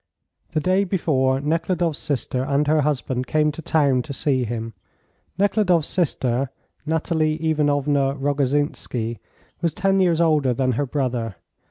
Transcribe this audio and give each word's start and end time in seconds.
The 0.53 0.59
day 0.59 0.83
before, 0.83 1.39
Nekhludoff's 1.39 1.99
sister 1.99 2.41
and 2.43 2.65
her 2.65 2.81
husband 2.81 3.27
came 3.27 3.51
to 3.51 3.61
town 3.61 4.01
to 4.01 4.13
see 4.13 4.45
him. 4.45 4.73
Nekhludoff's 5.37 5.87
sister, 5.87 6.49
Nathalie 6.87 7.35
Ivanovna 7.47 8.15
Rogozhinsky, 8.15 9.19
was 9.61 9.75
10 9.75 9.99
years 9.99 10.19
older 10.19 10.55
than 10.55 10.71
her 10.71 10.87
brother. 10.87 11.35